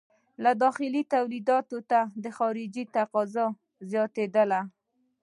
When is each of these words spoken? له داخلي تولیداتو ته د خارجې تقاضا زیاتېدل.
له 0.43 0.51
داخلي 0.63 1.03
تولیداتو 1.13 1.77
ته 1.89 1.99
د 2.23 2.25
خارجې 2.37 2.83
تقاضا 2.95 3.45
زیاتېدل. 3.91 4.51